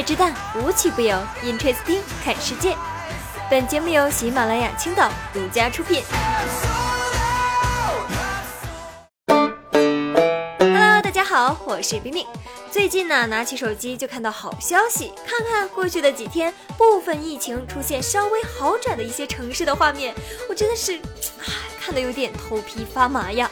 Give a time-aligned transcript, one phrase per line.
[0.00, 1.14] 界之大，无奇不有。
[1.44, 2.74] Interesting，看世界。
[3.50, 6.02] 本节目由喜马拉雅青岛独家出品。
[10.58, 12.26] Hello，大家好，我是冰冰。
[12.70, 20.14] 最近呢，拿起手机就看到好消息，看看过去的几天，部分疫情出现稍微好转的一些城市的画面，
[20.48, 20.96] 我真的是，
[21.40, 23.50] 唉，看得有点头皮发麻呀。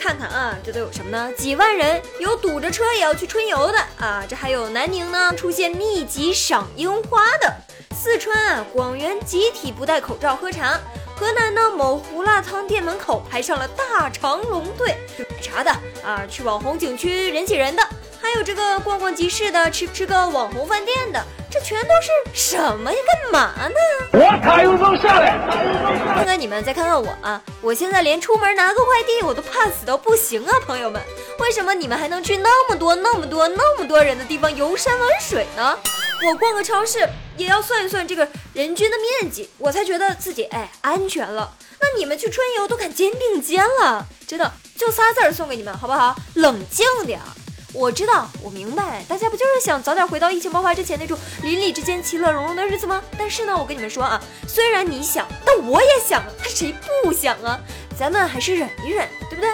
[0.00, 1.30] 看看啊，这都有什么呢？
[1.36, 4.24] 几万人，有堵着车也要去春游的啊！
[4.26, 7.52] 这还有南宁呢，出现密集赏樱花的；
[7.94, 10.80] 四川啊，广元集体不戴口罩喝茶；
[11.14, 15.70] 河南呢，某胡辣汤店门口排上了大长龙队，去买茶的
[16.02, 17.86] 啊，去网红景区人挤人的，
[18.18, 21.22] 还有这个逛逛集市的，吃吃个网红饭店的。
[21.50, 22.98] 这全都是什么呀？
[23.06, 23.74] 干嘛呢？
[24.12, 25.36] 我卡有风下来。
[26.14, 27.42] 看看你们，再看看我啊！
[27.60, 31.02] 我现在连出门拿个快递我都怕死到不行啊，朋友们！
[31.40, 35.76] 为什么你们还能去那么多、那么多、那么多人的地方游山玩水呢？
[36.24, 41.52] 我逛个超市也要算一算这个人均的面积，我才觉得自己哎安全了。
[41.80, 46.14] 那你们去春游都敢肩并肩了，真的就仨字儿送给你们，好不好？
[46.34, 47.18] 冷静点。
[47.72, 53.02] 我知道，我明白，大家不就是想早点回到疫情爆发之前那种邻里之间其乐融融的日子吗？
[53.16, 57.58] 但是呢，我跟你们说啊，虽然你想，但我也想，他谁不想啊？
[57.98, 59.50] 咱们还是忍一忍，对不对？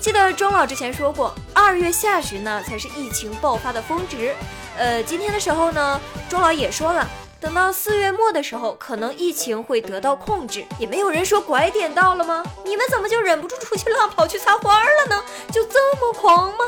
[0.00, 4.34] 记得钟老之前说过，二月下旬呢才是疫情爆发的峰值。
[4.76, 7.08] 呃，今天的时候呢，钟老也说了。
[7.40, 12.42] 等到四月末的时候，可能疫情会得到控制，也没有人说拐点到了吗？
[12.64, 15.24] 你们怎么就忍不住出去浪跑去撒欢儿了呢？
[15.52, 16.64] 就这么狂吗？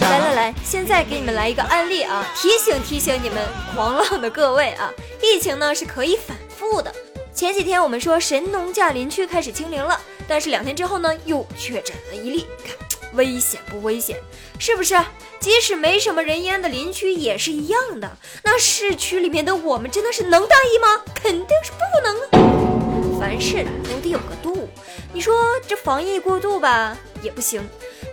[0.00, 3.38] 来来来，现在给你们来一个案例啊，提醒提醒你们
[3.74, 6.94] 狂浪的各位啊，疫情呢是可以反复的。
[7.34, 12.76] 前几天我们说神农架林区开始清零了，但是两天之后呢又确诊了一例，看
[13.14, 14.18] 危险不危险？
[14.58, 14.94] 是不是？
[15.38, 18.10] 即使没什么人烟的林区也是一样的。
[18.44, 21.02] 那市区里面的我们真的是能大意吗？
[21.14, 23.18] 肯定是不能！
[23.18, 24.68] 凡事都得有个度。
[25.12, 25.34] 你说
[25.66, 27.62] 这防疫过度吧，也不行；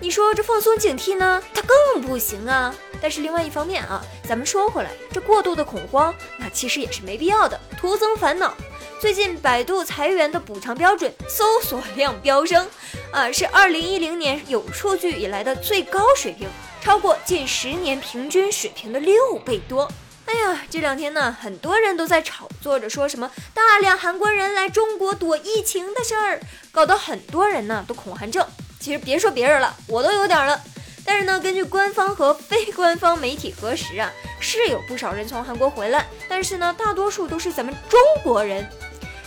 [0.02, 2.74] 你说这放松警惕呢，它更不行啊。
[3.02, 8.54] 但是另外一方面啊，咱们说回来，这过度的恐慌，那其实也是没必要的，徒增烦恼。
[9.00, 12.68] 最近百度裁员的补偿标准，搜索量飙升，
[13.12, 16.48] 啊，是二零一零年有数据以来的最高水平。
[16.82, 19.92] 超过近十年平均水平的六倍多。
[20.26, 26.40] 哎呀，这两天呢，很多人都在炒作着，说什么大量韩国人来中国躲疫情的事儿，
[26.72, 28.46] 搞得很多人呢都恐韩症。
[28.80, 30.62] 其实别说别人了，我都有点了。
[31.06, 38.70] 但是呢，根据官方和非官方媒体核实啊，是有不少人从韩国回来，但是呢，大多数都是咱们中国人。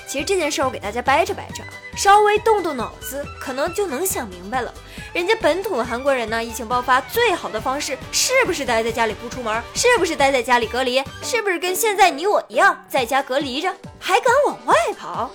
[0.07, 4.73] 其实这件事儿我给大家掰扯掰扯啊，稍微动动脑子，可能就能想明白了。
[5.13, 9.63] 人家本土韩国人呢，疫情爆发最好的方式是不是待在家里不出门？
[9.75, 11.03] 是不是待在家里隔离？
[11.23, 15.31] 是不是跟现在你我一样在家隔离着，还敢往外跑？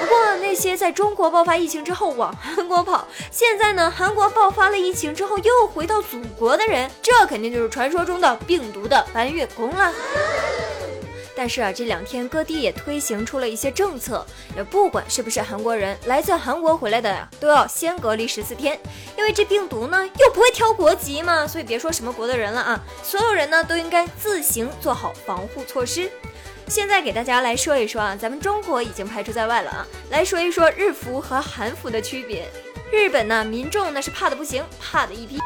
[0.00, 9.90] 不过那些在中国爆发疫情之后往韩国跑，现在呢韩国爆发了疫情之后又回到祖国的人，这肯定就是传说中的病毒的搬运工了。
[11.36, 14.24] 但是啊，这两天各地也推行出了一些政策，
[14.56, 18.78] 也不管是不是韩国人，来自韩国回来的呀，都要先隔离十四天。
[19.16, 26.10] 因为这病毒呢，又不会挑国籍嘛，所以别说什么国的人了啊，所有人呢都应该自行做好防护措施。
[26.68, 32.48] 现在给大家来说一说啊，咱们中国已经排除在外了啊，来说一说日服和韩服的区别。
[32.92, 35.38] 日本呢，民众那是怕的不行，怕的一批，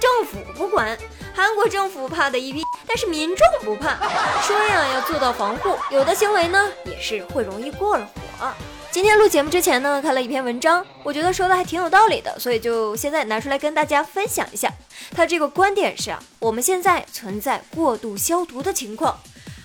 [0.00, 0.96] 政府不管。
[1.36, 3.96] 韩国政府怕的一批，但是民众不怕。
[4.42, 8.08] 说呀，要做到防护，有的行为呢也是会容易过了
[8.38, 8.48] 火。
[8.90, 14.72] 今天录节目之前呢，看了一篇文章，我觉得说的还挺有道理的，所以就现在拿出来跟大家分享一下。
[15.16, 19.18] 他这个观点是啊，我们现在存在过度消毒的情况。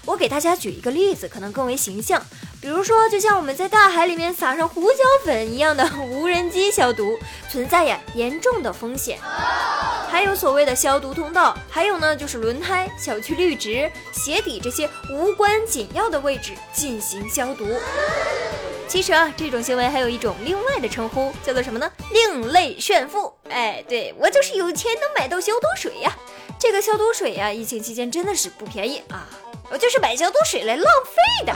[0.06, 2.20] 我给大家举一个例子，可能更为形象。
[2.60, 7.16] 比如说，就像我们在大海里面撒上胡椒粉一样的无人机消毒，
[7.52, 9.20] 存在呀严重的风险。
[10.10, 17.68] 还有所谓的消毒通道，还有呢就是轮胎、小区绿植、鞋底这些无关紧要的位置进行消毒。
[18.88, 21.90] 其实啊，这种行为还有一种另外的称呼，叫做什么呢？
[22.12, 23.32] 另类炫富。
[23.50, 26.12] 哎，对我就是有钱能买到消毒水呀。
[26.60, 29.30] 这个消毒水呀，疫情期间真的是不便宜啊。
[29.70, 31.54] 我就是买消毒水来浪费的。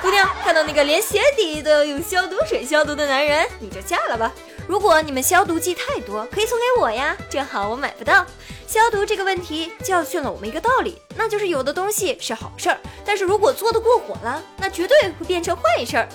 [0.00, 4.32] 姑娘，看到那个连鞋底都要用消毒水消毒的男人，你就嫁了吧。
[4.68, 8.26] 如果你们消毒剂太多，可以送给我呀，正好我买不到。
[8.66, 16.06] 消毒这个问题教训了我们一个道理，那就是有的东西是好事儿，但是如果做的过火了，那绝对会变成坏事儿。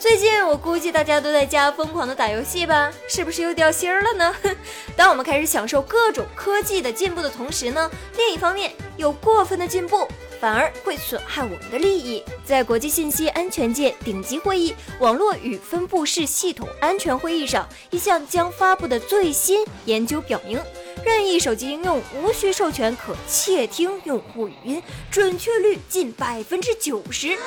[0.00, 4.34] 最近我估计大家都在家疯狂的打游戏吧，是不是又掉星儿了呢？
[4.96, 10.08] 当我们开始享受各种科技的进步的同时呢，另一方面有过分的进步
[10.42, 12.20] 反而会损害我们的利益。
[12.44, 20.60] 在国际信息安全界顶级会议——网络与分布式系统安全会议上，一项将发布的最新研究表明。
[21.04, 27.38] 任意手机应用无需授权可窃听用户语音，准确率近百分之九十。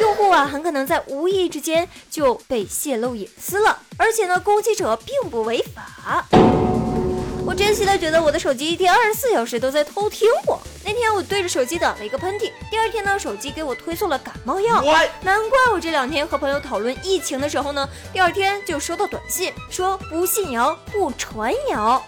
[0.00, 3.80] 用户啊，很可能在无意之间就被泄露隐私了。
[3.96, 6.26] 而且呢，攻击者并不违法。
[7.46, 10.60] 我真心的觉得我的手机一天二十四小时都在偷听我。
[10.90, 14.82] 那天我对着手机打了一个喷嚏，第二天呢，手机给我推送了感冒药。
[15.22, 22.02] 难怪我这两天和朋友讨论疫情的时候呢，第二天就收到短信说不信谣不传谣。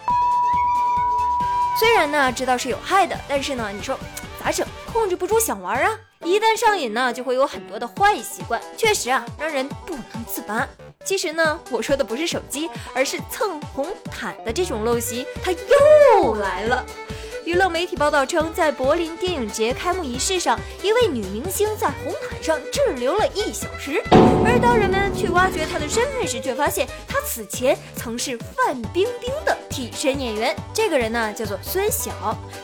[1.79, 3.97] 虽然呢知道是有害的，但是呢你说
[4.43, 4.67] 咋整？
[4.93, 5.97] 控制不住想玩啊！
[6.25, 10.67] 一旦上瘾呢，就会有很多的坏习惯，确实啊让人不能自拔。
[11.05, 16.85] 其实呢我说的不是手机，而是蹭红毯的这种陋习，它又来了。
[17.53, 24.03] 娱乐媒体报道称，在柏林电影节开幕仪式上，一位女明星在红毯上滞留了一小时。
[24.43, 30.57] 而当人们去挖掘她的身份时，却发现她此前曾是范冰冰的替身演员。
[30.73, 32.11] 这个人呢，叫做孙晓。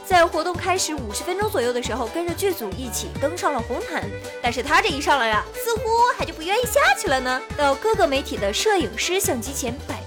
[0.06, 4.02] 在活动开始五十分钟左右的时候，跟着剧组一起登上了红毯。
[4.42, 5.82] 但是她这一上来呀，似乎
[6.16, 7.38] 还就不愿意下去了呢。
[7.58, 9.97] 到各个媒体的摄影师相机前摆。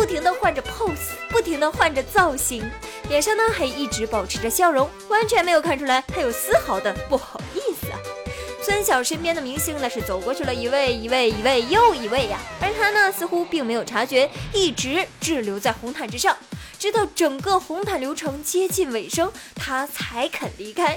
[0.00, 2.64] 不停地换着 pose，不停地换着造型，
[3.10, 7.98] 脸上呢还一直保持着笑容，完全没有看出来他有丝毫的不好意思啊。
[8.62, 16.34] 孙晓身边的明星那是走过去了一位一位一位又一位呀，而他呢似乎并没有察觉，一直滞留在红毯之上，
[16.78, 20.96] 直到整个红毯流程接近尾声，他才肯离开。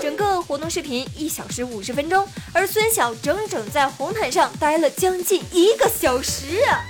[0.00, 6.82] 整个活动视频一小时五十分钟，而孙晓整整在红毯上待了将近一个小时啊。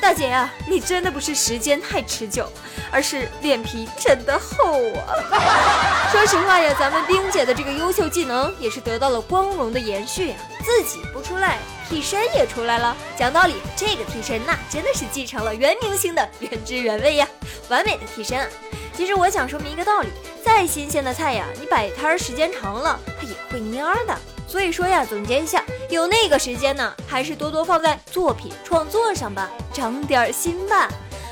[0.00, 2.50] 大姐呀，你真的不是时间太持久，
[2.90, 5.14] 而是脸皮真的厚啊！
[6.10, 10.36] 说实话呀，咱们冰姐的这个优秀技能也是得到了光荣的延续呀。
[10.64, 11.58] 自己不出来，
[11.88, 12.96] 替身也出来了。
[13.16, 17.28] 讲道理，这个替身那真的是继承了原明星的原汁原味呀，
[17.68, 18.40] 完美的替身。
[18.40, 18.46] 啊
[18.92, 20.08] 其实我想说明一个道理，
[20.44, 24.14] 再新鲜的菜呀，你摆摊时间长了，它也会蔫的。
[24.50, 30.88] 所以说呀，总结一下，有那个时间呢，还是多多放在作品创作上吧，长点心吧。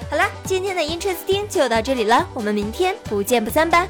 [0.09, 3.89] 好啦，今天的 Interesting 就到这里了，我们明天不见不散吧。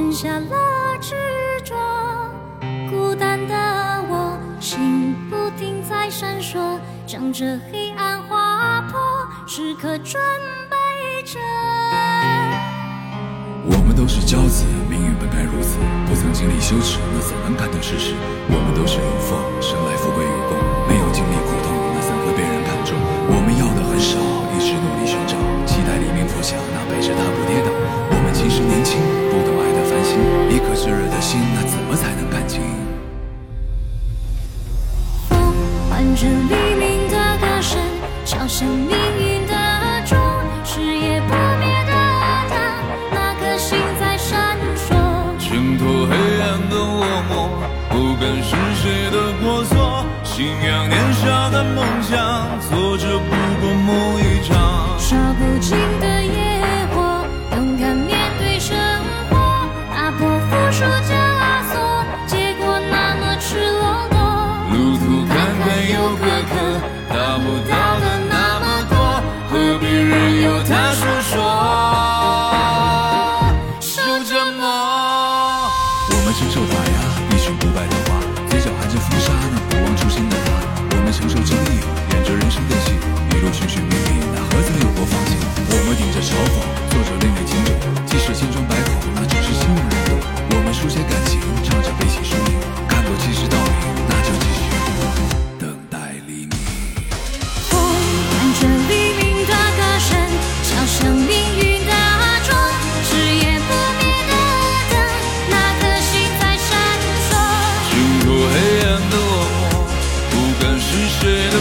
[0.00, 0.56] 剩下了
[0.98, 1.14] 执
[1.62, 1.76] 着。
[2.88, 3.54] 孤单的
[4.08, 8.98] 我，心不停在闪烁，将这黑暗划破，
[9.46, 10.18] 时刻准
[10.70, 11.38] 备着。
[13.66, 15.76] 我们都是骄子，命运本该如此，
[16.08, 18.14] 不曾经历羞耻，那怎能感动世事？
[18.48, 20.56] 我们都是龙凤，生来富贵与共，
[50.40, 53.30] 信仰年少的梦想，挫折不
[53.60, 54.39] 过梦一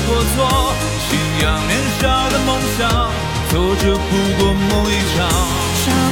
[0.08, 0.74] 过错
[1.08, 3.12] 信仰年少的梦想
[3.50, 5.70] 挫折不过梦一场。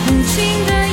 [0.07, 0.13] 不
[0.65, 0.86] 的